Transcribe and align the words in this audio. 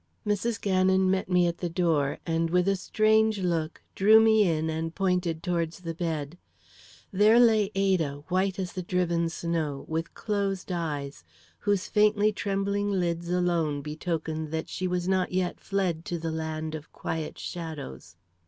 Mrs. 0.25 0.59
Gannon 0.59 1.11
met 1.11 1.29
me 1.29 1.45
at 1.45 1.59
the 1.59 1.69
door, 1.69 2.17
and 2.25 2.49
with 2.49 2.67
a 2.67 2.75
strange 2.75 3.37
look, 3.41 3.83
drew 3.93 4.19
me 4.19 4.47
in 4.49 4.67
and 4.67 4.95
pointed 4.95 5.43
towards 5.43 5.81
the 5.81 5.93
bed. 5.93 6.39
There 7.11 7.39
lay 7.39 7.69
Ada, 7.75 8.23
white 8.27 8.57
as 8.57 8.73
the 8.73 8.81
driven 8.81 9.29
snow, 9.29 9.85
with 9.87 10.15
closed 10.15 10.71
eyes, 10.71 11.23
whose 11.59 11.87
faintly 11.87 12.31
trembling 12.33 12.89
lids 12.89 13.29
alone 13.29 13.83
betokened 13.83 14.49
that 14.51 14.69
she 14.69 14.87
was 14.87 15.07
not 15.07 15.33
yet 15.33 15.59
fled 15.59 16.03
to 16.05 16.17
the 16.17 16.31
land 16.31 16.73
of 16.73 16.91
quiet 16.91 17.37
shadows. 17.37 18.15